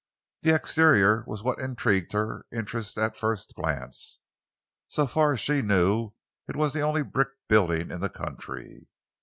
[0.41, 4.17] The exterior was what intrigued her interest at first glance.
[4.87, 6.13] So far as she knew,
[6.47, 8.87] it was the only brick building in the country.